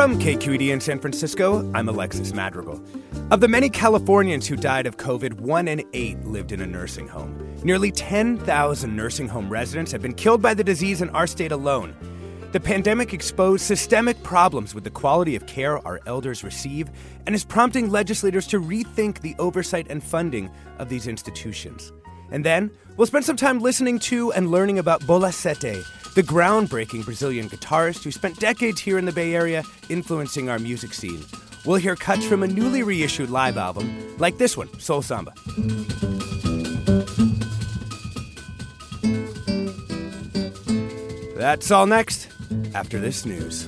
[0.00, 2.82] From KQED in San Francisco, I'm Alexis Madrigal.
[3.30, 7.06] Of the many Californians who died of COVID, one in eight lived in a nursing
[7.06, 7.36] home.
[7.64, 11.94] Nearly 10,000 nursing home residents have been killed by the disease in our state alone.
[12.52, 16.88] The pandemic exposed systemic problems with the quality of care our elders receive
[17.26, 21.92] and is prompting legislators to rethink the oversight and funding of these institutions.
[22.30, 27.04] And then we'll spend some time listening to and learning about Bola Sete, the groundbreaking
[27.04, 31.24] Brazilian guitarist who spent decades here in the Bay Area influencing our music scene.
[31.64, 35.34] We'll hear cuts from a newly reissued live album, like this one, Soul Samba.
[41.36, 42.28] That's all next
[42.74, 43.66] after this news.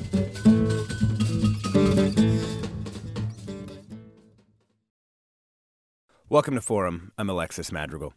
[6.29, 7.13] Welcome to Forum.
[7.19, 8.15] I'm Alexis Madrigal.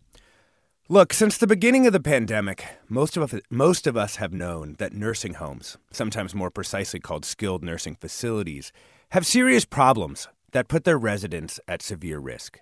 [0.88, 4.76] Look, since the beginning of the pandemic, most of, us, most of us have known
[4.78, 8.72] that nursing homes, sometimes more precisely called skilled nursing facilities,
[9.10, 12.60] have serious problems that put their residents at severe risk.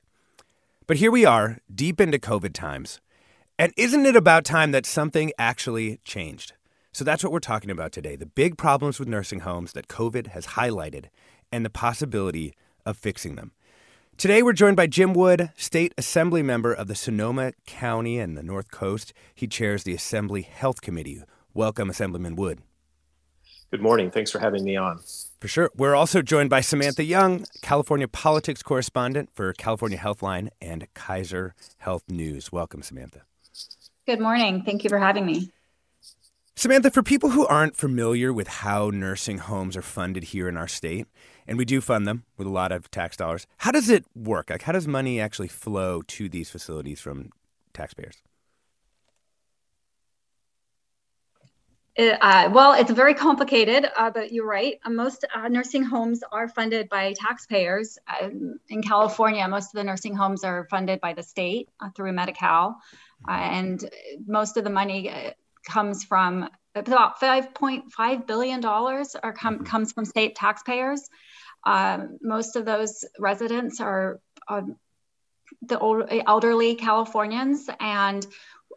[0.87, 3.01] But here we are, deep into COVID times,
[3.59, 6.53] and isn't it about time that something actually changed?
[6.93, 10.27] So that's what we're talking about today the big problems with nursing homes that COVID
[10.27, 11.07] has highlighted
[11.51, 12.53] and the possibility
[12.85, 13.51] of fixing them.
[14.15, 18.43] Today, we're joined by Jim Wood, state assembly member of the Sonoma County and the
[18.43, 19.11] North Coast.
[19.33, 21.23] He chairs the Assembly Health Committee.
[21.53, 22.61] Welcome, Assemblyman Wood.
[23.71, 24.11] Good morning.
[24.11, 24.99] Thanks for having me on.
[25.41, 25.71] For sure.
[25.75, 32.03] We're also joined by Samantha Young, California politics correspondent for California Healthline and Kaiser Health
[32.07, 32.51] News.
[32.51, 33.23] Welcome, Samantha.
[34.05, 34.61] Good morning.
[34.63, 35.49] Thank you for having me.
[36.55, 40.67] Samantha, for people who aren't familiar with how nursing homes are funded here in our
[40.67, 41.07] state,
[41.47, 43.47] and we do fund them with a lot of tax dollars.
[43.57, 44.49] How does it work?
[44.49, 47.29] Like, how does money actually flow to these facilities from
[47.73, 48.21] taxpayers?
[51.95, 54.79] It, uh, well, it's very complicated, uh, but you're right.
[54.83, 57.99] Uh, most uh, nursing homes are funded by taxpayers.
[58.19, 62.13] Um, in California, most of the nursing homes are funded by the state uh, through
[62.13, 62.79] Medi-Cal,
[63.27, 63.87] uh, and
[64.25, 65.33] most of the money
[65.69, 69.63] comes from about 5.5 billion dollars or com- mm-hmm.
[69.63, 71.09] comes from state taxpayers.
[71.65, 74.65] Um, most of those residents are, are
[75.61, 78.25] the old, elderly Californians and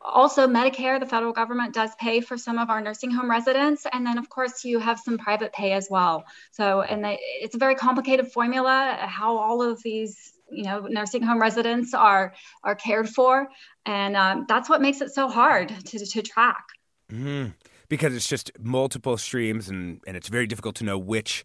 [0.03, 3.87] also Medicare, the federal government does pay for some of our nursing home residents.
[3.91, 6.27] And then of course you have some private pay as well.
[6.53, 11.23] So, and they, it's a very complicated formula, how all of these you know nursing
[11.23, 13.49] home residents are are cared for
[13.85, 16.65] and um, that's what makes it so hard to, to track
[17.11, 17.51] mm-hmm.
[17.89, 21.45] Because it's just multiple streams and, and it's very difficult to know which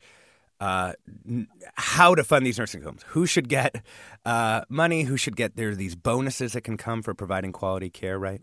[0.59, 0.93] uh,
[1.75, 3.03] how to fund these nursing homes.
[3.07, 3.83] Who should get
[4.25, 5.03] uh, money?
[5.03, 8.41] Who should get there are these bonuses that can come for providing quality care, right?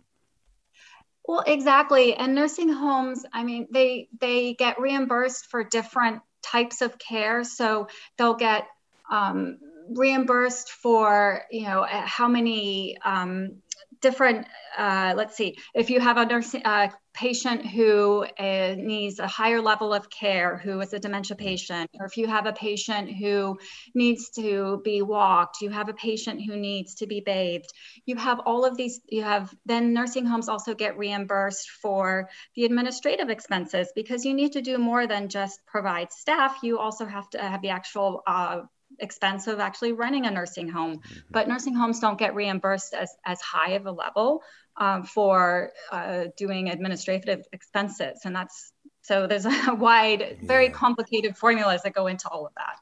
[1.25, 2.15] Well, exactly.
[2.15, 7.45] And nursing homes, I mean, they they get reimbursed for different types of care.
[7.45, 8.67] So they'll get
[9.11, 9.59] um,
[9.91, 13.63] reimbursed for you know how many um,
[14.01, 14.47] different
[14.77, 19.61] uh, let's see if you have a nursing uh, patient who uh, needs a higher
[19.61, 23.59] level of care who is a dementia patient or if you have a patient who
[23.93, 27.73] needs to be walked you have a patient who needs to be bathed
[28.07, 32.65] you have all of these you have then nursing homes also get reimbursed for the
[32.65, 37.29] administrative expenses because you need to do more than just provide staff you also have
[37.29, 38.61] to have the actual uh,
[38.99, 40.99] expense of actually running a nursing home.
[40.99, 41.19] Mm-hmm.
[41.31, 44.43] But nursing homes don't get reimbursed as, as high of a level
[44.77, 48.21] um, for uh, doing administrative expenses.
[48.25, 48.73] And that's
[49.03, 50.35] so there's a wide, yeah.
[50.43, 52.77] very complicated formulas that go into all of that.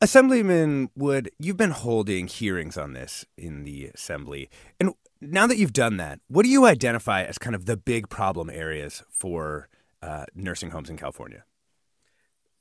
[0.00, 4.50] Assemblyman Wood, you've been holding hearings on this in the assembly.
[4.78, 8.08] And now that you've done that, what do you identify as kind of the big
[8.08, 9.68] problem areas for
[10.02, 11.44] uh, nursing homes in California?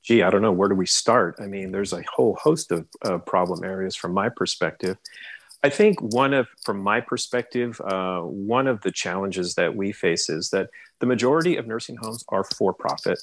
[0.03, 1.35] Gee, I don't know, where do we start?
[1.39, 4.97] I mean, there's a whole host of uh, problem areas from my perspective.
[5.63, 10.29] I think one of, from my perspective, uh, one of the challenges that we face
[10.29, 10.69] is that
[10.99, 13.17] the majority of nursing homes are for profit.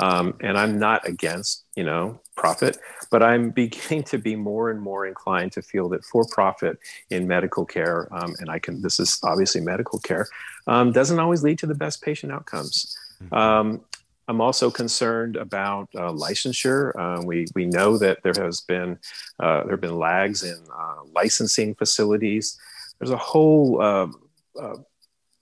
[0.00, 2.78] Um, and I'm not against, you know, profit,
[3.10, 6.78] but I'm beginning to be more and more inclined to feel that for profit
[7.10, 10.28] in medical care, um, and I can, this is obviously medical care,
[10.66, 12.96] um, doesn't always lead to the best patient outcomes.
[13.22, 13.34] Mm-hmm.
[13.34, 13.80] Um,
[14.28, 16.92] I'm also concerned about uh, licensure.
[16.96, 18.98] Uh, we we know that there has been
[19.40, 22.58] uh, there have been lags in uh, licensing facilities.
[22.98, 24.14] There's a whole um,
[24.60, 24.76] uh,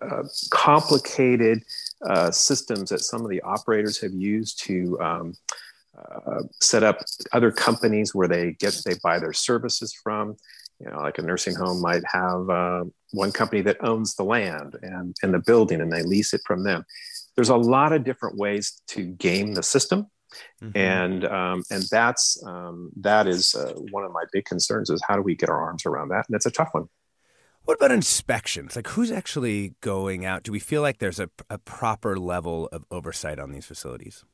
[0.00, 1.62] uh, complicated
[2.30, 5.34] systems that some of the operators have used to um,
[6.60, 10.36] set up other companies where they get they buy their services from.
[10.78, 12.46] You know, like a nursing home might have
[13.12, 16.62] one company that owns the land and, and the building, and they lease it from
[16.62, 16.86] them
[17.36, 20.06] there's a lot of different ways to game the system.
[20.62, 20.78] Mm-hmm.
[20.78, 25.16] And um, and that's um, that is uh, one of my big concerns is how
[25.16, 26.26] do we get our arms around that?
[26.28, 26.88] And it's a tough one.
[27.64, 28.74] What about inspections?
[28.74, 30.42] Like, who's actually going out?
[30.42, 34.24] Do we feel like there's a, a proper level of oversight on these facilities?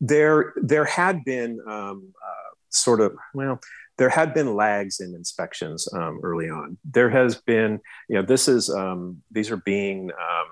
[0.00, 3.60] There, there had been um, uh, sort of well,
[3.98, 6.78] there had been lags in inspections um, early on.
[6.84, 10.46] There has been, you know, this is um, these are being um,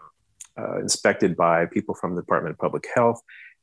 [0.59, 3.21] uh, inspected by people from the Department of Public Health.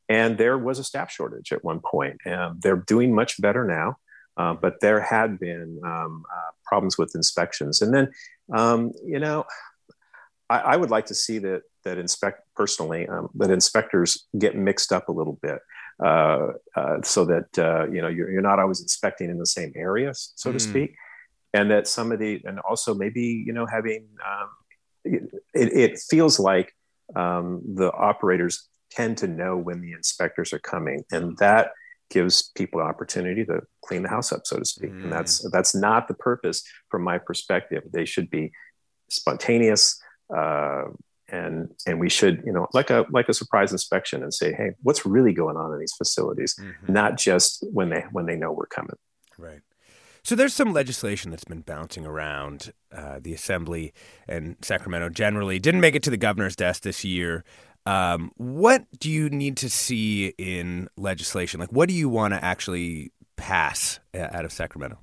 [0.10, 2.18] And there was a staff shortage at one point.
[2.26, 3.98] And they're doing much better now,
[4.38, 7.82] uh, but there had been um, uh, problems with inspections.
[7.82, 8.12] And then,
[8.54, 9.46] um, you know,
[10.50, 14.94] I, I, would like to see that that inspect personally um, that inspectors get mixed
[14.94, 15.60] up a little bit.
[16.04, 19.74] Uh, uh, so that uh, you know you're, you're, not always inspecting in the same
[19.76, 20.54] areas, so mm.
[20.54, 20.96] to speak,
[21.56, 24.50] and that somebody and also maybe you know having um,
[25.54, 26.74] it, it, feels like
[27.16, 31.72] um, the operators tend to know when the inspectors are coming, and that
[32.10, 34.92] gives people an opportunity to clean the house up, so to speak.
[34.92, 35.04] Mm.
[35.04, 35.52] And that's mm.
[35.52, 37.84] that's not the purpose from my perspective.
[37.92, 38.52] They should be
[39.10, 40.00] spontaneous.
[40.36, 40.86] Uh,
[41.30, 44.72] and and we should you know like a like a surprise inspection and say hey
[44.84, 46.94] what's really going on in these facilities mm-hmm.
[46.94, 48.96] not just when they when they know we're coming
[49.38, 49.60] right
[50.28, 53.94] so there's some legislation that's been bouncing around uh, the assembly
[54.28, 55.58] and Sacramento generally.
[55.58, 57.46] Didn't make it to the governor's desk this year.
[57.86, 61.62] Um, what do you need to see in legislation?
[61.62, 65.00] Like, what do you want to actually pass uh, out of Sacramento?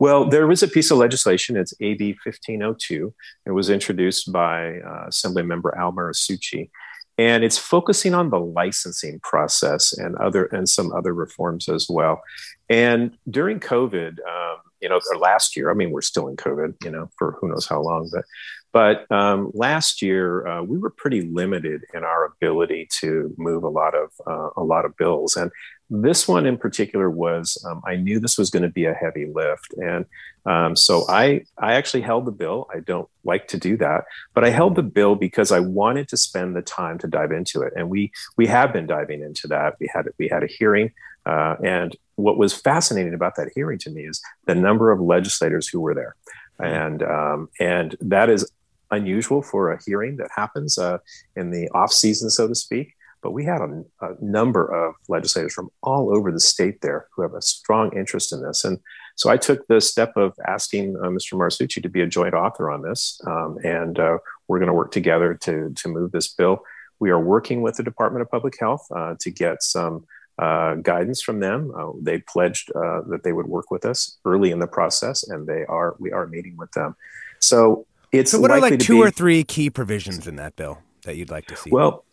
[0.00, 1.58] Well, there is a piece of legislation.
[1.58, 3.12] It's AB 1502.
[3.44, 6.70] It was introduced by uh, Assembly Member Al Muratsuchi,
[7.18, 12.22] and it's focusing on the licensing process and other and some other reforms as well.
[12.70, 16.74] And during COVID, um, you know, or last year, I mean, we're still in COVID,
[16.84, 18.24] you know, for who knows how long, but
[18.72, 23.68] but um, last year uh, we were pretty limited in our ability to move a
[23.68, 25.50] lot of uh, a lot of bills, and
[25.90, 29.26] this one in particular was um, I knew this was going to be a heavy
[29.26, 30.04] lift, and
[30.44, 32.68] um, so I I actually held the bill.
[32.74, 34.04] I don't like to do that,
[34.34, 37.62] but I held the bill because I wanted to spend the time to dive into
[37.62, 39.76] it, and we we have been diving into that.
[39.80, 40.92] We had we had a hearing,
[41.24, 45.68] uh, and what was fascinating about that hearing to me is the number of legislators
[45.68, 46.16] who were there,
[46.58, 48.50] and um, and that is
[48.90, 50.98] unusual for a hearing that happens uh,
[51.36, 52.94] in the off season, so to speak.
[53.22, 57.22] But we had a, a, number of legislators from all over the state there who
[57.22, 58.64] have a strong interest in this.
[58.64, 58.78] And
[59.16, 61.34] so I took the step of asking uh, Mr.
[61.34, 63.20] Muratsuchi to be a joint author on this.
[63.26, 66.62] Um, and uh, we're going to work together to, to move this bill.
[67.00, 70.06] We are working with the Department of Public Health uh, to get some
[70.38, 71.72] uh, guidance from them.
[71.76, 75.46] Uh, they pledged uh, that they would work with us early in the process, and
[75.46, 75.96] they are.
[75.98, 76.94] We are meeting with them.
[77.40, 78.40] So it's so.
[78.40, 81.46] What are like two be, or three key provisions in that bill that you'd like
[81.46, 81.70] to see?
[81.70, 82.04] Well,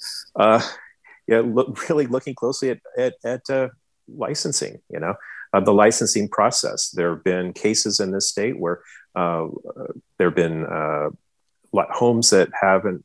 [1.30, 3.70] uh, yeah, look, really looking closely at at, at uh,
[4.08, 4.82] licensing.
[4.90, 5.16] You know,
[5.54, 6.90] uh, the licensing process.
[6.90, 8.80] There have been cases in this state where
[9.16, 9.48] Uh,
[10.18, 11.10] there have been uh,
[11.92, 13.04] homes that haven't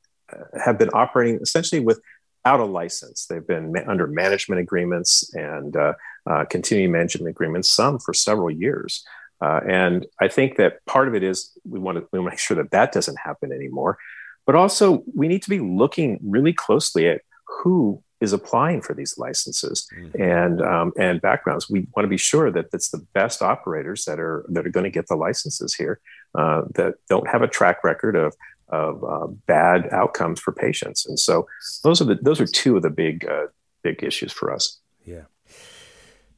[0.65, 3.27] have been operating essentially without a license.
[3.27, 5.95] They've been ma- under management agreements and uh,
[6.29, 9.05] uh, continuing management agreements, some for several years.
[9.41, 12.57] Uh, and I think that part of it is we want to we make sure
[12.57, 13.99] that that doesn't happen anymore.
[14.47, 19.17] But also, we need to be looking really closely at who is applying for these
[19.17, 20.23] licenses mm-hmm.
[20.23, 21.71] and um, and backgrounds.
[21.71, 24.85] We want to be sure that it's the best operators that are that are going
[24.85, 26.01] to get the licenses here
[26.35, 28.35] uh, that don't have a track record of
[28.69, 31.07] of uh, bad outcomes for patients.
[31.07, 31.47] And so
[31.83, 33.47] those are the those are two of the big uh,
[33.83, 34.79] big issues for us.
[35.05, 35.25] Yeah.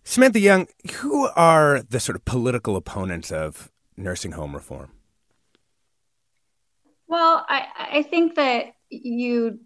[0.04, 4.90] Samantha Young, who are the sort of political opponents of nursing home reform?
[7.06, 7.66] Well, I,
[7.98, 9.60] I think that you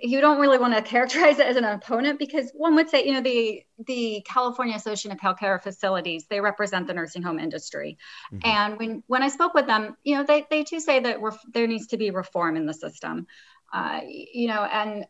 [0.00, 3.12] you don't really want to characterize it as an opponent because one would say, you
[3.12, 7.98] know, the the California Association of Healthcare Facilities they represent the nursing home industry,
[8.32, 8.48] mm-hmm.
[8.48, 11.44] and when when I spoke with them, you know, they they too say that ref-
[11.52, 13.26] there needs to be reform in the system,
[13.72, 15.06] uh, you know, and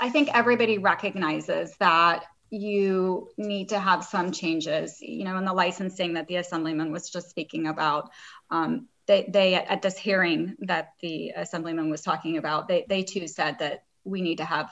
[0.00, 5.52] I think everybody recognizes that you need to have some changes, you know, in the
[5.54, 8.10] licensing that the assemblyman was just speaking about.
[8.50, 13.26] Um, they, they at this hearing that the assemblyman was talking about, they, they too
[13.26, 14.70] said that we need to have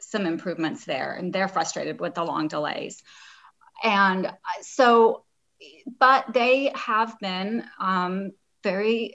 [0.00, 3.02] some improvements there, and they're frustrated with the long delays.
[3.82, 5.24] And so,
[5.98, 9.14] but they have been um, very,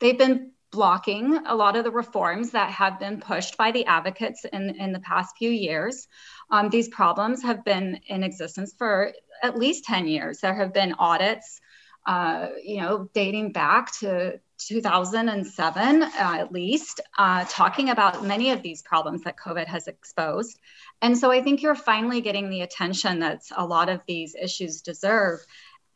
[0.00, 4.44] they've been blocking a lot of the reforms that have been pushed by the advocates
[4.44, 6.06] in, in the past few years.
[6.50, 9.12] Um, these problems have been in existence for
[9.42, 10.40] at least 10 years.
[10.40, 11.60] There have been audits,
[12.06, 18.62] uh, you know, dating back to 2007 uh, at least, uh, talking about many of
[18.62, 20.58] these problems that COVID has exposed.
[21.02, 24.82] And so I think you're finally getting the attention that a lot of these issues
[24.82, 25.44] deserve.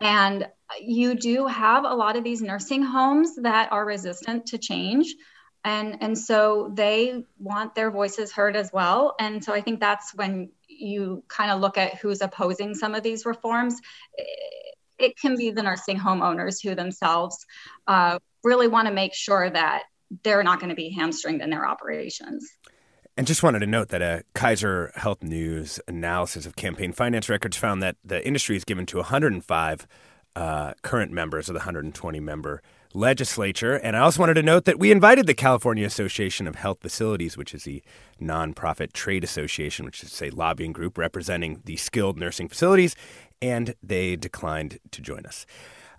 [0.00, 0.48] And
[0.80, 5.14] you do have a lot of these nursing homes that are resistant to change
[5.64, 10.14] and and so they want their voices heard as well and so i think that's
[10.14, 13.80] when you kind of look at who's opposing some of these reforms
[15.20, 17.44] can be the nursing home owners who themselves
[17.86, 19.84] uh, really want to make sure that
[20.22, 22.48] they're not going to be hamstringed in their operations.
[23.16, 27.56] And just wanted to note that a Kaiser Health News analysis of campaign finance records
[27.56, 29.86] found that the industry is given to 105
[30.36, 33.74] uh, current members of the 120 member legislature.
[33.74, 37.36] And I also wanted to note that we invited the California Association of Health Facilities,
[37.36, 37.82] which is the
[38.20, 42.96] nonprofit trade association, which is a lobbying group representing the skilled nursing facilities,
[43.40, 45.46] and they declined to join us.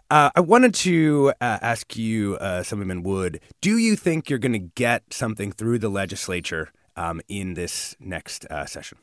[0.10, 4.52] Uh, I wanted to uh, ask you, uh, Assemblyman Wood, do you think you're going
[4.52, 8.98] to get something through the legislature um, in this next uh, session?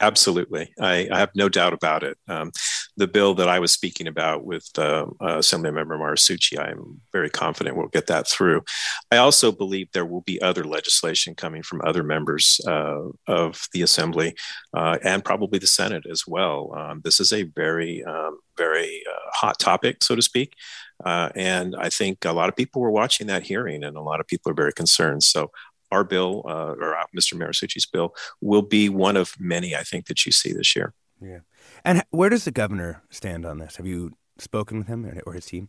[0.00, 0.72] Absolutely.
[0.80, 2.18] I, I, have no doubt about it.
[2.26, 2.50] Um,
[2.96, 7.76] the bill that I was speaking about with uh, uh, Assemblymember Muratsuchi, I'm very confident
[7.76, 8.62] we'll get that through.
[9.10, 13.82] I also believe there will be other legislation coming from other members uh, of the
[13.82, 14.34] Assembly
[14.74, 16.72] uh, and probably the Senate as well.
[16.76, 20.54] Um, this is a very, um, very uh, hot topic, so to speak.
[21.04, 24.20] Uh, and I think a lot of people were watching that hearing, and a lot
[24.20, 25.24] of people are very concerned.
[25.24, 25.50] So
[25.90, 27.34] our bill or Mr.
[27.34, 30.94] Muratsuchi's bill will be one of many I think that you see this year.
[31.24, 31.40] Yeah.
[31.84, 33.76] And where does the governor stand on this?
[33.76, 35.68] Have you spoken with him or his team?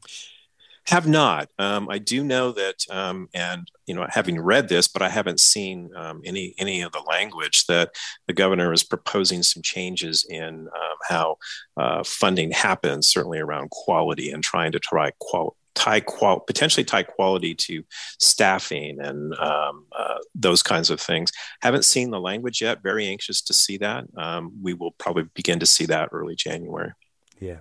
[0.87, 1.49] Have not.
[1.57, 5.39] Um, I do know that, um, and you know, having read this, but I haven't
[5.39, 7.89] seen um, any any of the language that
[8.27, 11.37] the governor is proposing some changes in um, how
[11.75, 17.03] uh, funding happens, certainly around quality and trying to try qual- tie qual potentially tie
[17.03, 17.83] quality to
[18.19, 21.31] staffing and um, uh, those kinds of things.
[21.61, 22.81] Haven't seen the language yet.
[22.81, 24.05] Very anxious to see that.
[24.17, 26.91] Um, we will probably begin to see that early January.
[27.39, 27.59] Yeah.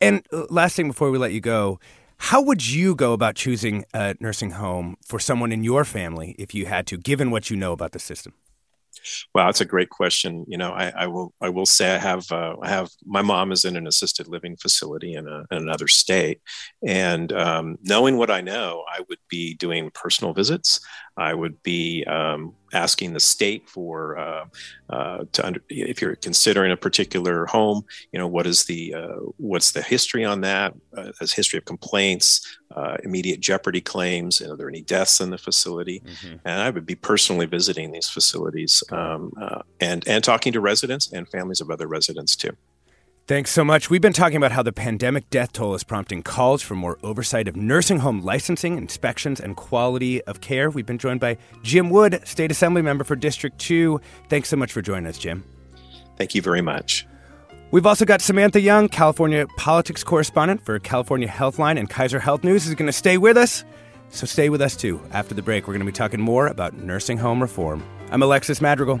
[0.00, 1.80] And uh, last thing before we let you go,
[2.24, 6.54] how would you go about choosing a nursing home for someone in your family if
[6.54, 8.34] you had to, given what you know about the system?
[9.34, 10.44] Wow, that's a great question.
[10.48, 13.52] You know, I, I will I will say I have uh, I have my mom
[13.52, 16.40] is in an assisted living facility in, a, in another state,
[16.86, 20.80] and um, knowing what I know, I would be doing personal visits.
[21.16, 24.44] I would be um, asking the state for uh,
[24.88, 29.16] uh, to under, if you're considering a particular home, you know, what is the uh,
[29.36, 30.74] what's the history on that?
[30.96, 34.40] Uh, as history of complaints, uh, immediate jeopardy claims.
[34.40, 36.00] and Are there any deaths in the facility?
[36.00, 36.36] Mm-hmm.
[36.44, 41.12] And I would be personally visiting these facilities um, uh, and and talking to residents
[41.12, 42.56] and families of other residents too.
[43.26, 43.88] Thanks so much.
[43.88, 47.46] We've been talking about how the pandemic death toll is prompting calls for more oversight
[47.46, 50.68] of nursing home licensing, inspections, and quality of care.
[50.68, 54.00] We've been joined by Jim Wood, State Assembly member for District 2.
[54.28, 55.44] Thanks so much for joining us, Jim.
[56.16, 57.06] Thank you very much.
[57.70, 62.66] We've also got Samantha Young, California politics correspondent for California Healthline and Kaiser Health News,
[62.66, 63.62] is going to stay with us.
[64.08, 65.00] So stay with us too.
[65.12, 67.84] After the break, we're going to be talking more about nursing home reform.
[68.10, 69.00] I'm Alexis Madrigal.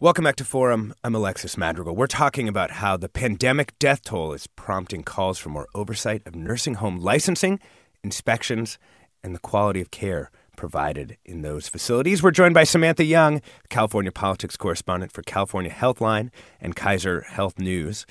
[0.00, 0.92] Welcome back to Forum.
[1.04, 1.94] I'm Alexis Madrigal.
[1.94, 6.34] We're talking about how the pandemic death toll is prompting calls for more oversight of
[6.34, 7.60] nursing home licensing,
[8.02, 8.76] inspections,
[9.22, 12.24] and the quality of care provided in those facilities.
[12.24, 18.04] We're joined by Samantha Young, California politics correspondent for California Healthline and Kaiser Health News.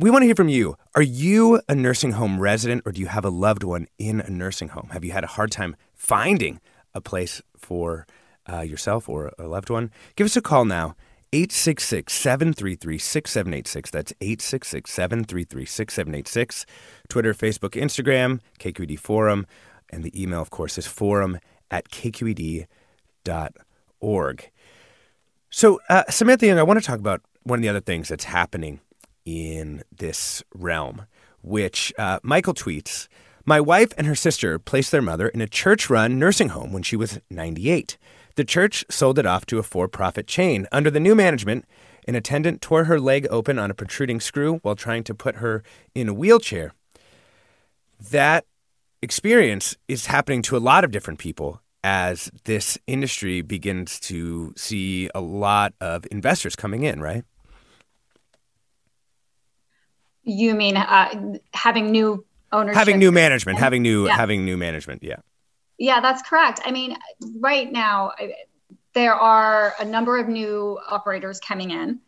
[0.00, 0.76] We want to hear from you.
[0.96, 4.28] Are you a nursing home resident or do you have a loved one in a
[4.28, 4.88] nursing home?
[4.92, 6.60] Have you had a hard time finding
[6.94, 8.08] a place for
[8.52, 9.92] uh, yourself or a loved one?
[10.16, 10.96] Give us a call now.
[11.32, 13.90] 866 733 6786.
[13.90, 16.66] That's 866 733 6786.
[17.08, 19.46] Twitter, Facebook, Instagram, KQED Forum.
[19.90, 21.38] And the email, of course, is forum
[21.70, 22.66] at kqed.org.
[25.50, 28.24] So, uh, Samantha Young, I want to talk about one of the other things that's
[28.24, 28.80] happening
[29.24, 31.06] in this realm,
[31.42, 33.08] which uh, Michael tweets
[33.44, 36.82] My wife and her sister placed their mother in a church run nursing home when
[36.82, 37.98] she was 98.
[38.34, 40.66] The church sold it off to a for profit chain.
[40.72, 41.64] Under the new management,
[42.08, 45.62] an attendant tore her leg open on a protruding screw while trying to put her
[45.94, 46.72] in a wheelchair.
[48.10, 48.46] That
[49.02, 55.10] experience is happening to a lot of different people as this industry begins to see
[55.14, 57.24] a lot of investors coming in, right?
[60.22, 62.78] You mean uh, having new ownership?
[62.78, 64.16] Having new management, having new yeah.
[64.16, 65.16] having new management, yeah.
[65.82, 66.60] Yeah, that's correct.
[66.64, 66.96] I mean,
[67.40, 68.12] right now,
[68.94, 71.98] there are a number of new operators coming in.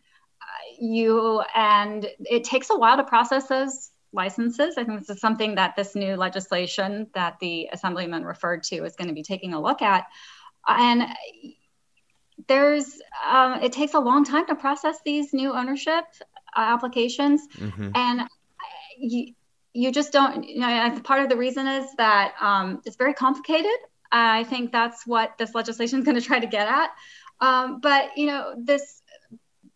[0.41, 4.75] Uh, you and it takes a while to process those licenses.
[4.77, 8.95] I think this is something that this new legislation that the assemblyman referred to is
[8.95, 10.05] going to be taking a look at.
[10.65, 11.09] And
[12.47, 16.05] there's um, it takes a long time to process these new ownership
[16.55, 17.91] uh, applications, mm-hmm.
[17.93, 18.21] and
[18.97, 19.33] you,
[19.75, 23.77] you just don't you know part of the reason is that um, it's very complicated
[24.11, 26.89] i think that's what this legislation is going to try to get at
[27.41, 29.01] um, but you know this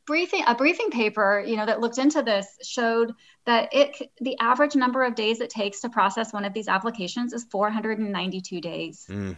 [0.05, 3.11] briefing a briefing paper you know that looked into this showed
[3.45, 7.33] that it the average number of days it takes to process one of these applications
[7.33, 9.37] is 492 days mm.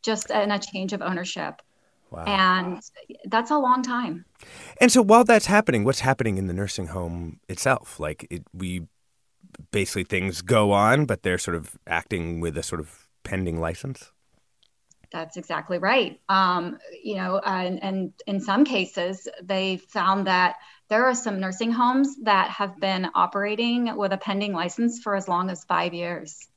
[0.00, 1.60] just in a change of ownership
[2.12, 2.24] Wow.
[2.26, 2.82] And
[3.24, 4.26] that's a long time.
[4.82, 7.98] And so while that's happening, what's happening in the nursing home itself?
[7.98, 8.82] Like it, we
[9.70, 14.10] basically things go on, but they're sort of acting with a sort of pending license?
[15.12, 16.20] That's exactly right.
[16.28, 20.56] Um, you know, and, and, in some cases, they found that
[20.88, 25.28] there are some nursing homes that have been operating with a pending license for as
[25.28, 26.48] long as five years.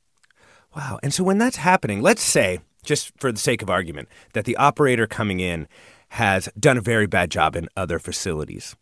[0.74, 0.98] Wow.
[1.02, 4.56] And so when that's happening, let's say, just for the sake of argument, that the
[4.56, 5.68] operator coming in
[6.10, 8.76] has done a very bad job in other facilities.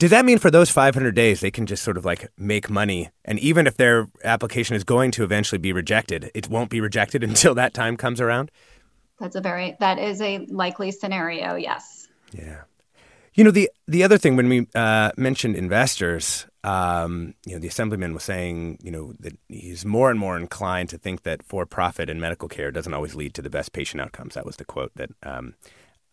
[0.00, 3.10] Does that mean for those 500 days they can just sort of like make money
[3.26, 7.22] and even if their application is going to eventually be rejected, it won't be rejected
[7.30, 8.50] until that time comes around?
[9.18, 12.08] That's a very that is a likely scenario, yes.
[12.32, 12.62] Yeah.
[13.34, 17.68] You know the the other thing when we uh, mentioned investors, um, you know the
[17.68, 22.08] assemblyman was saying, you know that he's more and more inclined to think that for-profit
[22.08, 24.32] and medical care doesn't always lead to the best patient outcomes.
[24.32, 25.56] That was the quote that um,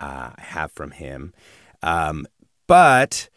[0.01, 1.33] uh, I have from him.
[1.81, 2.27] Um,
[2.67, 3.29] but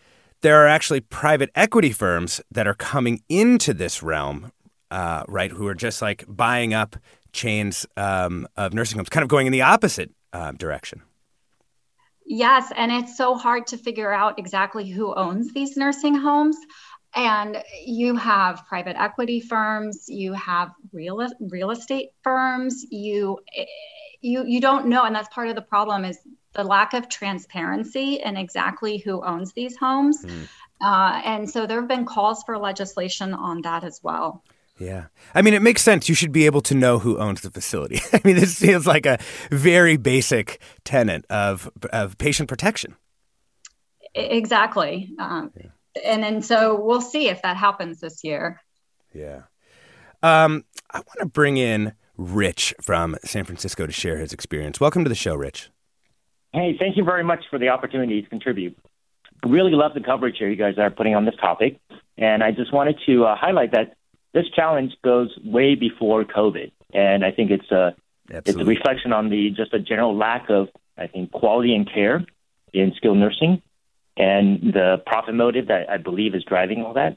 [0.42, 4.53] there are actually private equity firms that are coming into this realm,
[4.90, 5.50] uh, right?
[5.50, 6.96] Who are just like buying up
[7.33, 11.03] chains um, of nursing homes, kind of going in the opposite uh, direction.
[12.26, 16.57] Yes, and it's so hard to figure out exactly who owns these nursing homes.
[17.16, 23.40] And you have private equity firms, you have real real estate firms, you
[24.20, 26.18] you you don't know, and that's part of the problem is
[26.52, 30.24] the lack of transparency in exactly who owns these homes.
[30.24, 30.48] Mm.
[30.82, 34.42] Uh, and so there have been calls for legislation on that as well.
[34.78, 35.06] Yeah.
[35.34, 36.08] I mean, it makes sense.
[36.08, 38.00] You should be able to know who owns the facility.
[38.12, 39.18] I mean, this feels like a
[39.50, 42.96] very basic tenet of, of patient protection.
[44.14, 45.10] Exactly.
[45.18, 45.66] Um, yeah.
[46.04, 48.60] And then so we'll see if that happens this year.
[49.12, 49.42] Yeah.
[50.22, 54.80] Um, I want to bring in Rich from San Francisco to share his experience.
[54.80, 55.70] Welcome to the show, Rich.
[56.52, 58.76] Hey, thank you very much for the opportunity to contribute.
[59.44, 61.78] Really love the coverage here you guys are putting on this topic.
[62.18, 63.96] And I just wanted to uh, highlight that
[64.32, 66.72] this challenge goes way before COVID.
[66.92, 67.94] And I think it's a,
[68.28, 72.24] it's a reflection on the just a general lack of, I think, quality and care
[72.72, 73.62] in skilled nursing
[74.20, 77.16] and the profit motive that I believe is driving all that.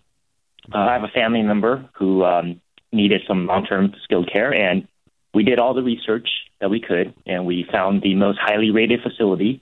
[0.73, 4.87] Uh, I have a family member who um, needed some long term skilled care, and
[5.33, 6.29] we did all the research
[6.63, 9.61] that we could, and we found the most highly rated facility,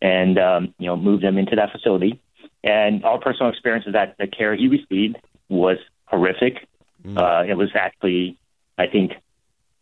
[0.00, 2.20] and um, you know moved them into that facility.
[2.62, 5.16] And our personal experience is that the care he received
[5.48, 6.68] was horrific.
[7.04, 7.18] Mm.
[7.18, 8.38] Uh, it was actually,
[8.78, 9.12] I think,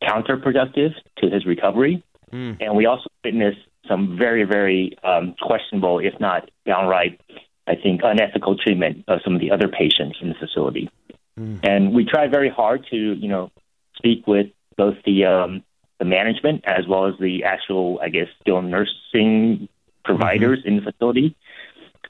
[0.02, 2.02] counterproductive to his recovery.
[2.32, 2.56] Mm.
[2.60, 7.20] And we also witnessed some very, very um, questionable, if not downright,
[7.66, 10.90] I think, unethical treatment of some of the other patients in the facility.
[11.38, 11.60] Mm.
[11.62, 13.50] And we tried very hard to, you know,
[13.96, 14.46] speak with
[14.78, 15.62] both the um,
[15.98, 19.68] the management as well as the actual, I guess, skilled nursing
[20.04, 20.68] providers mm-hmm.
[20.68, 21.36] in the facility.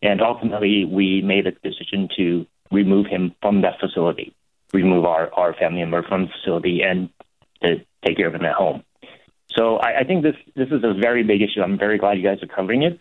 [0.02, 4.34] And ultimately, we made a decision to remove him from that facility,
[4.72, 7.08] remove our, our family member from the facility, and
[7.62, 8.82] to take care of him at home.
[9.56, 11.62] So I, I think this this is a very big issue.
[11.62, 12.98] I'm very glad you guys are covering it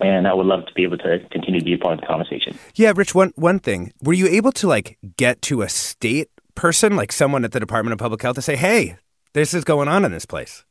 [0.00, 2.06] and I would love to be able to continue to be a part of the
[2.06, 2.58] conversation.
[2.74, 3.14] Yeah, Rich.
[3.14, 7.44] One one thing, were you able to like get to a state person, like someone
[7.44, 8.96] at the Department of Public Health, to say, "Hey,
[9.32, 10.64] this is going on in this place"?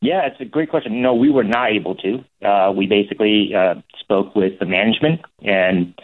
[0.00, 1.00] Yeah, it's a great question.
[1.00, 2.24] No, we were not able to.
[2.44, 5.94] Uh, we basically uh, spoke with the management, and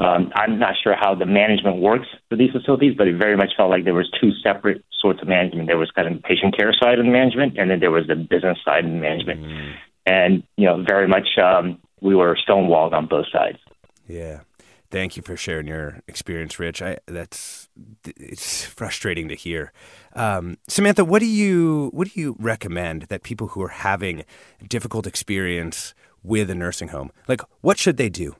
[0.00, 3.50] um, I'm not sure how the management works for these facilities, but it very much
[3.56, 5.66] felt like there was two separate sorts of management.
[5.66, 8.06] There was kind of the patient care side of the management, and then there was
[8.06, 9.40] the business side of the management.
[9.40, 9.74] Mm.
[10.06, 13.58] And you know, very much um, we were stonewalled on both sides.
[14.06, 14.40] Yeah.
[14.90, 16.80] Thank you for sharing your experience, Rich.
[16.80, 17.68] I, that's
[18.06, 19.72] it's frustrating to hear.
[20.14, 24.24] Um, Samantha, what do you what do you recommend that people who are having
[24.60, 28.36] a difficult experience with a nursing home, like what should they do?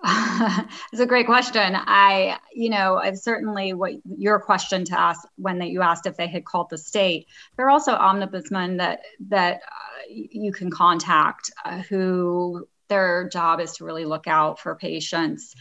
[0.92, 1.74] it's a great question.
[1.74, 6.16] I, you know, I've certainly what your question to ask when that you asked if
[6.16, 7.26] they had called the state.
[7.56, 13.74] There are also ombudsmen that that uh, you can contact uh, who their job is
[13.74, 15.54] to really look out for patients.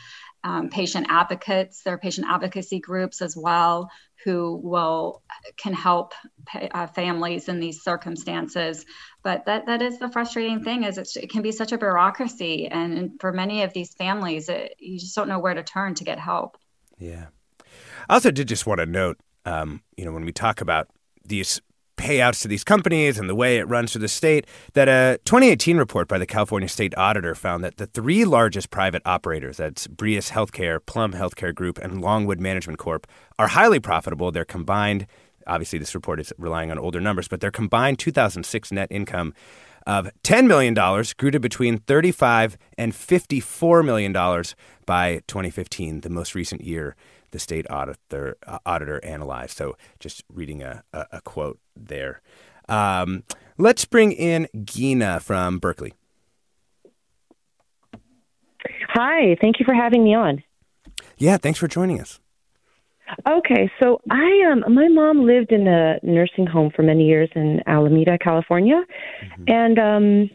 [0.43, 3.89] Um, patient advocates, there are patient advocacy groups as well
[4.23, 5.21] who will
[5.57, 6.13] can help
[6.45, 8.85] pay, uh, families in these circumstances.
[9.23, 13.19] But that that is the frustrating thing is it can be such a bureaucracy, and,
[13.19, 16.19] for many of these families, it, you just don't know where to turn to get
[16.19, 16.57] help.
[16.99, 17.27] Yeah,
[18.07, 20.89] I also did just want to note, um, you know, when we talk about
[21.23, 21.61] these
[21.97, 25.77] payouts to these companies and the way it runs through the state that a 2018
[25.77, 30.31] report by the California State Auditor found that the three largest private operators, that's Brius
[30.31, 33.07] Healthcare, Plum Healthcare Group, and Longwood Management Corp,
[33.39, 34.31] are highly profitable.
[34.31, 35.07] Their combined,
[35.47, 39.33] obviously, this report is relying on older numbers, but their combined 2006 net income
[39.87, 40.73] of $10 million
[41.17, 44.13] grew to between 35 and $54 million
[44.85, 46.95] by 2015, the most recent year
[47.31, 49.57] the state auditor uh, auditor analyzed.
[49.57, 52.21] So just reading a, a, a quote there.
[52.67, 53.23] Um,
[53.57, 55.93] let's bring in Gina from Berkeley.
[58.89, 60.43] Hi, thank you for having me on.
[61.17, 62.19] Yeah, thanks for joining us.
[63.27, 67.61] Okay, so I um my mom lived in a nursing home for many years in
[67.67, 68.83] Alameda, California,
[69.23, 69.43] mm-hmm.
[69.47, 70.29] and um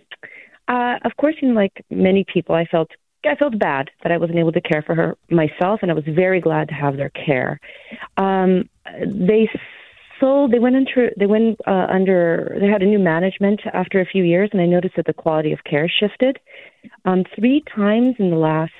[0.68, 2.90] uh of course, you know, like many people, I felt
[3.24, 6.04] I felt bad that I wasn't able to care for her myself, and I was
[6.06, 7.60] very glad to have their care.
[8.16, 8.68] Um,
[9.06, 9.48] they
[10.20, 10.52] sold.
[10.52, 11.10] They went into.
[11.18, 12.56] They went uh, under.
[12.60, 15.52] They had a new management after a few years, and I noticed that the quality
[15.52, 16.38] of care shifted.
[17.04, 18.72] Um, three times in the last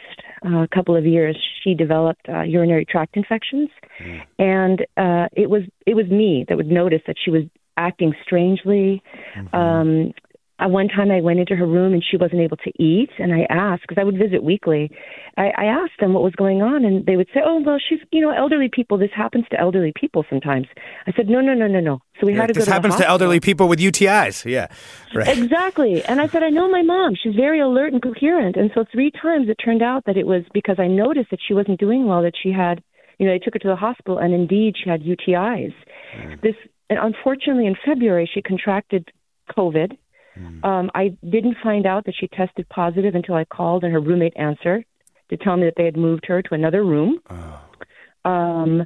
[0.47, 4.23] uh, couple of years, she developed uh, urinary tract infections, mm.
[4.39, 7.43] and uh, it was it was me that would notice that she was
[7.77, 9.03] acting strangely.
[9.37, 9.57] Mm-hmm.
[9.57, 10.13] Um,
[10.61, 13.33] uh, one time I went into her room and she wasn't able to eat, and
[13.33, 14.91] I asked because I would visit weekly.
[15.37, 18.01] I, I asked them what was going on, and they would say, "Oh, well, she's
[18.11, 18.99] you know elderly people.
[18.99, 20.67] This happens to elderly people sometimes."
[21.07, 22.61] I said, "No, no, no, no, no." So we had to go.
[22.61, 24.45] This happens to elderly people with UTIs.
[24.45, 24.69] Yeah,
[25.15, 25.37] right.
[25.39, 26.05] Exactly.
[26.05, 27.15] And I said, "I know my mom.
[27.15, 30.43] She's very alert and coherent." And so three times it turned out that it was
[30.53, 32.23] because I noticed that she wasn't doing well.
[32.23, 32.83] That she had,
[33.19, 35.73] you know, they took her to the hospital, and indeed she had UTIs.
[36.17, 36.43] Mm.
[36.43, 36.55] This
[36.91, 39.11] and unfortunately, in February, she contracted
[39.57, 39.97] COVID.
[40.41, 40.65] Mm.
[40.65, 44.35] Um, I didn't find out that she tested positive until I called, and her roommate
[44.37, 44.85] answered
[45.31, 47.21] to tell me that they had moved her to another room.
[47.29, 48.31] Oh.
[48.31, 48.85] Um,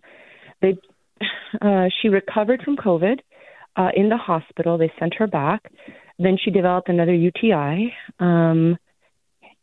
[0.60, 0.76] they,
[1.60, 3.18] uh, she recovered from COVID
[3.76, 4.78] uh, in the hospital.
[4.78, 5.70] They sent her back.
[6.18, 8.76] Then she developed another UTI, um,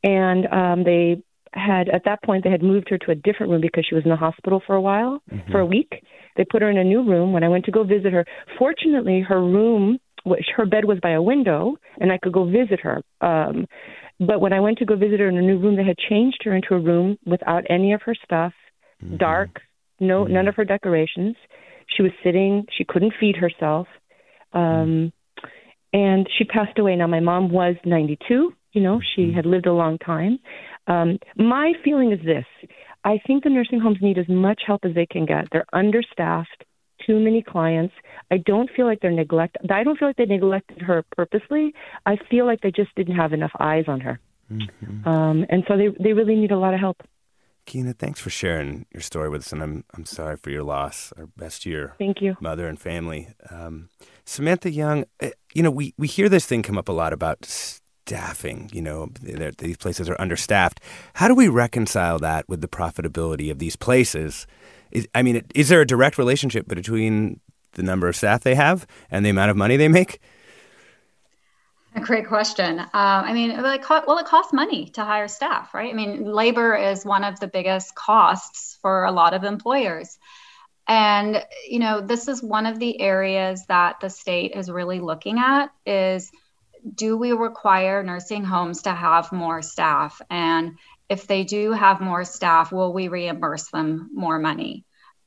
[0.04, 1.24] and um, they
[1.54, 4.04] had at that point they had moved her to a different room because she was
[4.04, 5.52] in the hospital for a while, mm-hmm.
[5.52, 6.04] for a week.
[6.38, 7.34] They put her in a new room.
[7.34, 8.26] When I went to go visit her,
[8.58, 12.80] fortunately, her room, which her bed was by a window, and I could go visit
[12.82, 13.02] her.
[13.22, 13.66] Um,
[14.20, 16.42] but when I went to go visit her in a new room, they had changed
[16.44, 18.54] her into a room without any of her stuff,
[19.04, 19.18] mm-hmm.
[19.18, 19.62] dark,
[20.00, 20.34] no, mm-hmm.
[20.34, 21.36] none of her decorations.
[21.96, 22.66] She was sitting.
[22.78, 23.88] She couldn't feed herself,
[24.54, 25.12] um,
[25.92, 26.96] and she passed away.
[26.96, 28.54] Now my mom was 92.
[28.74, 29.36] You know, she mm-hmm.
[29.36, 30.40] had lived a long time.
[30.88, 32.46] Um, my feeling is this:
[33.04, 35.48] I think the nursing homes need as much help as they can get.
[35.52, 36.64] They're understaffed,
[37.06, 37.94] too many clients.
[38.30, 39.72] I don't feel like they're neglected.
[39.72, 41.74] I don't feel like they neglected her purposely.
[42.06, 44.20] I feel like they just didn't have enough eyes on her.
[44.52, 45.08] Mm-hmm.
[45.08, 47.04] Um, and so they they really need a lot of help.
[47.66, 51.14] Keena, thanks for sharing your story with us, and I'm I'm sorry for your loss.
[51.18, 53.30] Our best to your thank you mother and family.
[53.50, 53.90] Um,
[54.26, 57.46] Samantha Young, eh, you know we we hear this thing come up a lot about
[57.46, 58.70] staffing.
[58.74, 59.10] You know,
[59.58, 60.82] these places are understaffed.
[61.16, 64.48] How do we reconcile that with the profitability of these places?
[64.92, 67.40] Is, I mean, is there a direct relationship between
[67.74, 70.20] the number of staff they have and the amount of money they make?
[71.94, 72.80] A great question.
[72.80, 75.92] Um, I mean, well, it costs money to hire staff, right?
[75.92, 80.18] I mean, labor is one of the biggest costs for a lot of employers.
[80.88, 85.38] And, you know, this is one of the areas that the state is really looking
[85.38, 86.32] at is
[86.96, 90.22] do we require nursing homes to have more staff?
[90.30, 90.78] And
[91.12, 94.86] if they do have more staff, will we reimburse them more money?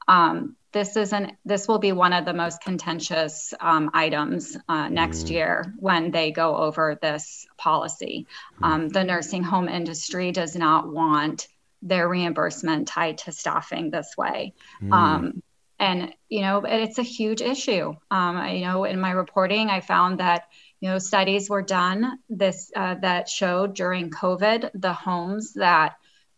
[0.08, 4.88] Um, this is an this will be one of the most contentious um, items uh,
[4.88, 5.32] next mm.
[5.32, 8.26] year when they go over this policy.
[8.62, 8.66] Mm.
[8.66, 11.48] Um, the nursing home industry does not want
[11.82, 14.54] their reimbursement tied to staffing this way.
[14.82, 14.92] Mm.
[14.92, 15.42] Um,
[15.78, 17.94] and you know it's a huge issue.
[18.10, 20.44] Um, you know, in my reporting, I found that
[20.84, 25.96] you know studies were done this uh, that showed during covid the homes that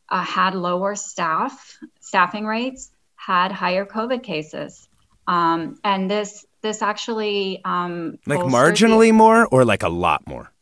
[0.09, 4.89] uh, had lower staff staffing rates had higher covid cases.
[5.27, 10.53] Um, and this this actually um, like marginally the, more or like a lot more?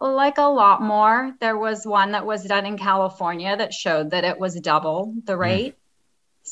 [0.00, 1.34] Like a lot more.
[1.40, 5.32] There was one that was done in california that showed that it was double the
[5.32, 5.38] mm.
[5.38, 5.77] rate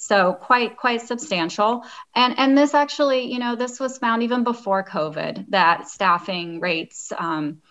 [0.01, 1.85] so quite quite substantial.
[2.15, 7.13] And and this actually you know this was found even before covid that staffing rates
[7.17, 7.63] um,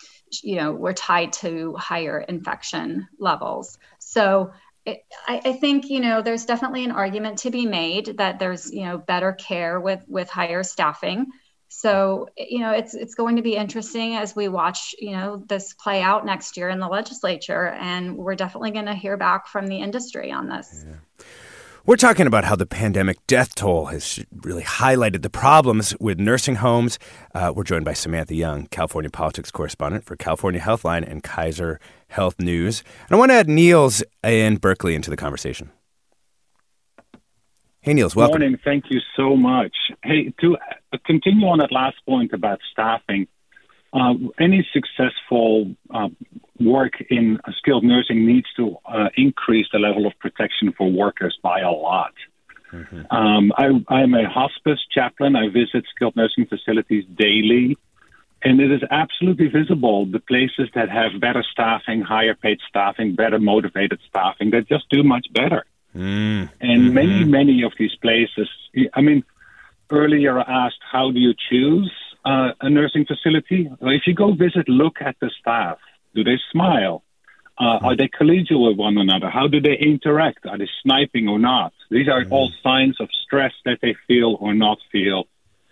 [0.44, 3.78] you know were tied to higher infection levels.
[4.00, 4.52] So
[4.86, 8.72] it, I, I think you know there's definitely an argument to be made that there's
[8.72, 11.28] you know better care with with higher staffing.
[11.68, 15.74] So you know it's it's going to be interesting as we watch you know this
[15.74, 17.68] play out next year in the legislature.
[17.68, 20.86] And we're definitely going to hear back from the industry on this.
[20.88, 21.26] Yeah.
[21.88, 26.56] We're talking about how the pandemic death toll has really highlighted the problems with nursing
[26.56, 26.98] homes.
[27.36, 32.40] Uh, we're joined by Samantha Young, California politics correspondent for California Healthline and Kaiser Health
[32.40, 32.84] News.
[33.08, 35.70] And I want to add Niels in Berkeley into the conversation.
[37.82, 38.42] Hey, Niels, welcome.
[38.42, 38.60] Morning.
[38.64, 39.76] Thank you so much.
[40.04, 40.58] Hey, to
[41.06, 43.28] continue on that last point about staffing,
[43.94, 46.10] uh, any successful uh,
[46.60, 51.60] work in skilled nursing needs to uh, increase the level of protection for workers by
[51.60, 52.14] a lot.
[52.72, 53.16] Mm-hmm.
[53.16, 55.36] Um, I, am a hospice chaplain.
[55.36, 57.78] I visit skilled nursing facilities daily,
[58.44, 63.40] and it is absolutely visible the places that have better staffing, higher paid staffing, better
[63.40, 65.66] motivated staffing that just do much better.
[65.96, 66.54] Mm-hmm.
[66.60, 68.50] And many, many of these places,
[68.94, 69.24] I mean,
[69.90, 71.92] earlier I asked, how do you choose?
[72.26, 75.78] uh, a nursing facility, if you go visit, look at the staff.
[76.16, 77.04] Do they smile?
[77.58, 79.30] Uh, are they collegial with one another?
[79.30, 80.46] How do they interact?
[80.46, 81.74] Are they sniping or not?
[81.90, 85.26] These are all signs of stress that they feel or not feel.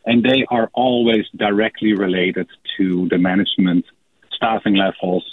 [0.06, 3.86] And they are always directly related to the management,
[4.34, 5.26] staffing levels,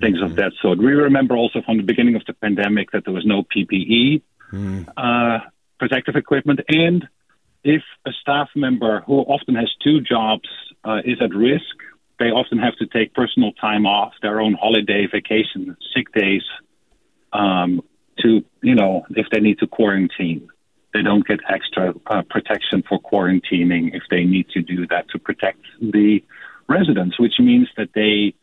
[0.00, 0.24] things mm-hmm.
[0.24, 0.78] of that sort.
[0.78, 4.22] We remember also from the beginning of the pandemic that there was no PPE,
[4.52, 4.88] mm.
[4.96, 5.38] uh,
[5.78, 7.08] protective equipment, and
[7.62, 10.48] if a staff member who often has two jobs
[10.84, 11.76] uh, is at risk,
[12.20, 16.44] they often have to take personal time off, their own holiday, vacation, sick days,
[17.32, 17.82] um,
[18.20, 20.48] to you know if they need to quarantine.
[20.92, 25.18] They don't get extra uh, protection for quarantining if they need to do that to
[25.18, 26.22] protect the
[26.68, 28.34] residents, which means that they,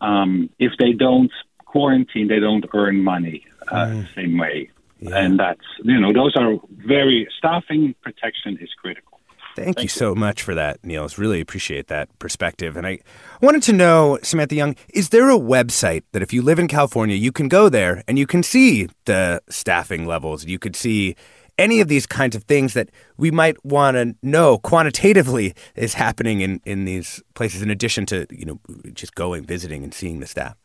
[0.00, 1.30] um, if they don't
[1.66, 4.02] quarantine, they don't earn money uh, mm.
[4.02, 4.70] the same way.
[5.00, 5.18] Yeah.
[5.18, 9.13] And that's, you know, those are very, staffing protection is critical.
[9.54, 11.16] Thank, Thank you, you so much for that, Niels.
[11.16, 12.76] Really appreciate that perspective.
[12.76, 12.98] And I
[13.40, 17.14] wanted to know, Samantha Young, is there a website that if you live in California,
[17.14, 20.44] you can go there and you can see the staffing levels?
[20.44, 21.14] You could see
[21.56, 26.40] any of these kinds of things that we might want to know quantitatively is happening
[26.40, 28.60] in, in these places in addition to, you know,
[28.92, 30.56] just going, visiting and seeing the staff?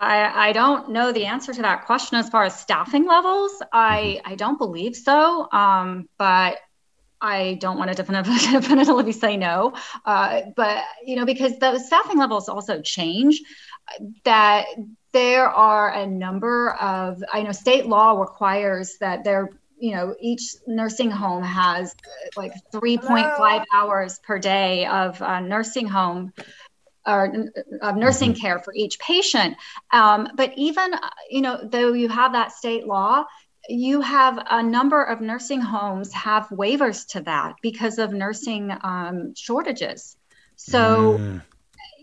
[0.00, 3.60] I, I don't know the answer to that question as far as staffing levels.
[3.72, 4.32] I, mm-hmm.
[4.32, 6.58] I don't believe so, um, but
[7.20, 9.74] I don't want to definitively, say no.
[10.04, 13.42] Uh, but, you know, because the staffing levels also change,
[14.24, 14.66] that
[15.12, 20.56] there are a number of, I know state law requires that there you know each
[20.66, 21.94] nursing home has
[22.36, 26.32] like 3.5 hours per day of uh, nursing home
[27.08, 28.40] or of nursing mm-hmm.
[28.40, 29.56] care for each patient.
[29.90, 30.92] Um, but even,
[31.30, 33.24] you know, though you have that state law,
[33.68, 39.34] you have a number of nursing homes have waivers to that because of nursing um,
[39.34, 40.16] shortages.
[40.56, 41.42] So, mm.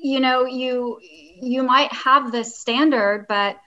[0.02, 3.58] you know, you you might have this standard, but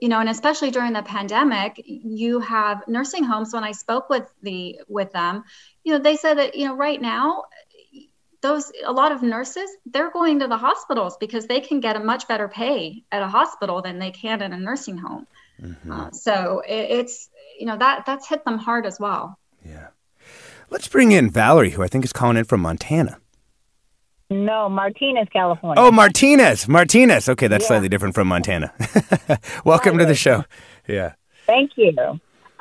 [0.00, 3.52] you know, and especially during the pandemic, you have nursing homes.
[3.52, 5.44] When I spoke with the with them,
[5.82, 7.44] you know, they said that you know right now
[8.44, 12.00] those a lot of nurses they're going to the hospitals because they can get a
[12.00, 15.26] much better pay at a hospital than they can in a nursing home
[15.60, 15.90] mm-hmm.
[15.90, 19.88] uh, so it, it's you know that that's hit them hard as well yeah
[20.68, 23.18] let's bring in valerie who i think is calling in from montana
[24.30, 25.80] no, Martinez, California.
[25.80, 27.28] Oh, Martinez, Martinez.
[27.28, 27.68] Okay, that's yeah.
[27.68, 28.72] slightly different from Montana.
[29.66, 30.44] Welcome to the show.
[30.88, 31.12] Yeah.
[31.46, 31.94] Thank you.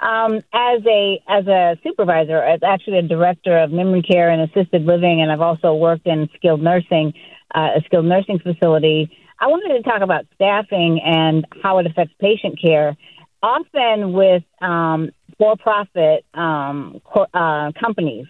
[0.03, 4.83] Um, as a as a supervisor, as actually a director of memory care and assisted
[4.83, 7.13] living, and I've also worked in skilled nursing,
[7.55, 9.17] uh, a skilled nursing facility.
[9.39, 12.97] I wanted to talk about staffing and how it affects patient care.
[13.41, 18.25] Often with um, for-profit um, co- uh, companies,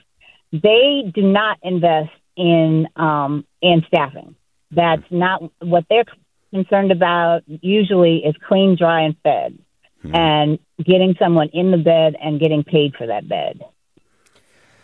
[0.52, 4.36] they do not invest in um, in staffing.
[4.70, 6.06] That's not what they're
[6.52, 7.42] concerned about.
[7.48, 9.58] Usually, is clean, dry, and fed
[10.04, 10.16] mm-hmm.
[10.16, 13.62] and getting someone in the bed and getting paid for that bed.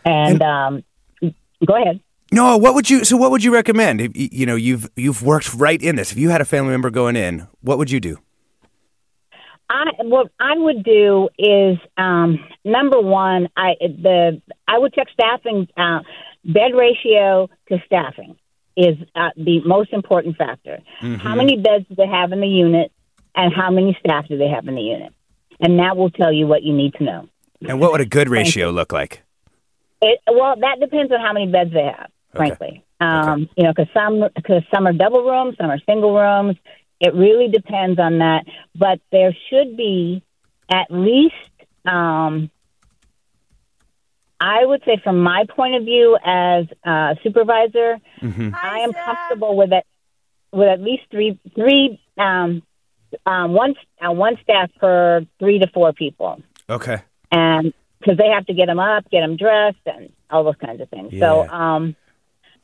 [0.05, 0.83] And, and
[1.23, 1.31] um,
[1.65, 1.99] go ahead.
[2.31, 3.03] No, what would you?
[3.03, 4.01] So, what would you recommend?
[4.01, 6.11] If, you know, you've you've worked right in this.
[6.11, 8.19] If you had a family member going in, what would you do?
[9.69, 15.67] I what I would do is um, number one, I the I would check staffing
[15.75, 15.99] uh,
[16.45, 18.35] bed ratio to staffing
[18.75, 20.79] is uh, the most important factor.
[21.01, 21.15] Mm-hmm.
[21.15, 22.91] How many beds do they have in the unit?
[23.35, 25.13] And how many staff do they have in the unit.
[25.59, 27.29] And that will tell you what you need to know.
[27.67, 29.21] And what would a good ratio look like?
[30.01, 32.67] It, well, that depends on how many beds they have, frankly.
[32.67, 32.83] Okay.
[33.01, 33.51] Um, okay.
[33.57, 36.55] You know, because some, cause some are double rooms, some are single rooms.
[37.01, 38.45] It really depends on that.
[38.75, 40.23] But there should be
[40.69, 41.33] at least,
[41.85, 42.49] um,
[44.39, 48.51] I would say, from my point of view as a supervisor, mm-hmm.
[48.55, 49.85] I am comfortable with it
[50.51, 52.63] with at least three three um,
[53.25, 56.41] um, one uh, one staff per three to four people.
[56.69, 57.01] Okay.
[57.31, 60.81] And because they have to get them up, get them dressed, and all those kinds
[60.81, 61.13] of things.
[61.13, 61.19] Yeah.
[61.19, 61.95] So um,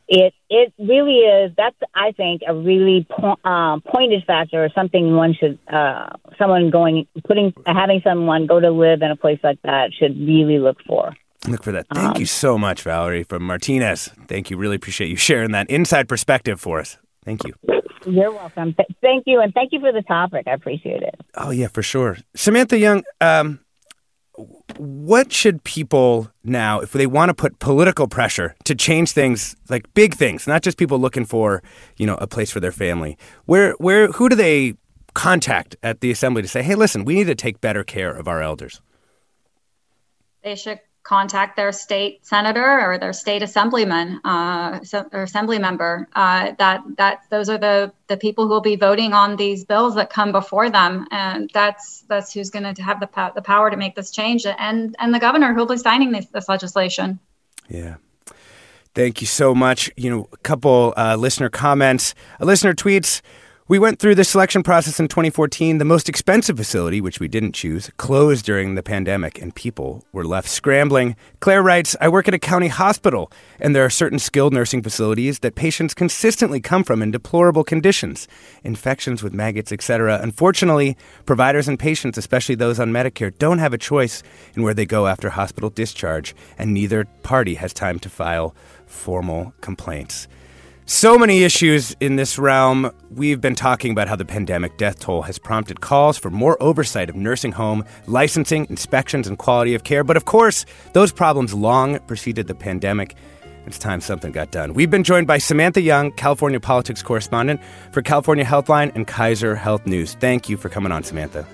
[0.08, 1.51] it it really is.
[1.58, 6.69] That's I think a really po- uh, pointed factor, or something one should uh, someone
[6.69, 10.77] going putting having someone go to live in a place like that should really look
[10.86, 11.13] for.
[11.47, 11.86] Look for that.
[11.93, 14.10] Thank um, you so much, Valerie from Martinez.
[14.27, 14.58] Thank you.
[14.58, 16.97] Really appreciate you sharing that inside perspective for us.
[17.23, 17.53] Thank you.
[18.05, 18.73] You're welcome.
[18.73, 20.47] Th- thank you, and thank you for the topic.
[20.47, 21.15] I appreciate it.
[21.35, 22.17] Oh yeah, for sure.
[22.35, 23.59] Samantha Young, um,
[24.77, 29.91] what should people now, if they want to put political pressure to change things, like
[29.93, 31.63] big things, not just people looking for,
[31.97, 34.75] you know, a place for their family, where, where, who do they
[35.13, 38.27] contact at the assembly to say, hey, listen, we need to take better care of
[38.27, 38.81] our elders?
[40.43, 44.79] They should contact their state senator or their state assemblyman uh,
[45.13, 46.09] or assembly member.
[46.13, 49.95] Uh, that that those are the the people who will be voting on these bills
[49.95, 53.77] that come before them, and that's that's who's going to have the the power to
[53.77, 57.19] make this change, and and the governor who will be signing this, this legislation.
[57.69, 57.95] Yeah.
[58.95, 59.91] Thank you so much.
[59.97, 62.15] You know, a couple uh, listener comments.
[62.39, 63.21] A listener tweets.
[63.67, 65.80] We went through the selection process in 2014.
[65.80, 70.23] The most expensive facility, which we didn't choose, closed during the pandemic, and people were
[70.23, 71.15] left scrambling.
[71.39, 75.39] Claire writes I work at a county hospital, and there are certain skilled nursing facilities
[75.39, 78.28] that patients consistently come from in deplorable conditions
[78.63, 80.20] infections with maggots, etc.
[80.22, 80.95] Unfortunately,
[81.26, 84.22] providers and patients, especially those on Medicare, don't have a choice
[84.53, 88.53] in where they go after hospital discharge, and neither party has time to file
[88.86, 90.28] formal complaints.
[90.88, 92.91] So many issues in this realm.
[93.09, 97.09] We've been talking about how the pandemic death toll has prompted calls for more oversight
[97.09, 100.03] of nursing home licensing, inspections, and quality of care.
[100.03, 100.63] But of course,
[100.93, 103.15] those problems long preceded the pandemic.
[103.65, 104.75] It's time something got done.
[104.75, 107.61] We've been joined by Samantha Young, California politics correspondent
[107.91, 110.13] for California Healthline and Kaiser Health News.
[110.19, 111.47] Thank you for coming on, Samantha.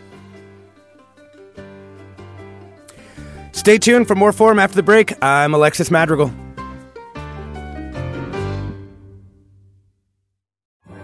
[3.54, 5.14] Stay tuned for more Forum after the break.
[5.24, 6.34] I'm Alexis Madrigal.